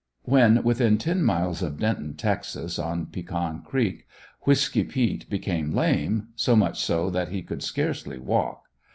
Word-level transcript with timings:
When 0.23 0.63
within 0.63 0.97
ten 0.97 1.21
miles 1.23 1.61
of 1.61 1.77
Denton, 1.77 2.15
Texas, 2.15 2.79
on 2.79 3.05
Pecan 3.05 3.61
creek, 3.61 4.07
Whisky 4.47 4.83
peet 4.83 5.29
became 5.29 5.75
lame 5.75 6.29
so 6.35 6.55
much 6.55 6.81
so 6.83 7.11
that 7.11 7.29
he 7.29 7.43
could 7.43 7.61
scarcely 7.61 8.17
walk. 8.17 8.63